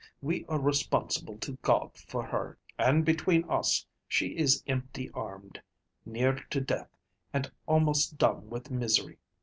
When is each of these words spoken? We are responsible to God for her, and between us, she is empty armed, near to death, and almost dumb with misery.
We 0.19 0.45
are 0.45 0.57
responsible 0.59 1.37
to 1.37 1.59
God 1.61 1.95
for 1.95 2.23
her, 2.25 2.57
and 2.79 3.05
between 3.05 3.47
us, 3.47 3.85
she 4.07 4.29
is 4.35 4.63
empty 4.65 5.11
armed, 5.11 5.61
near 6.07 6.43
to 6.49 6.59
death, 6.59 6.89
and 7.31 7.51
almost 7.67 8.17
dumb 8.17 8.49
with 8.49 8.71
misery. 8.71 9.19